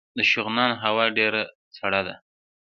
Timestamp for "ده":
2.07-2.15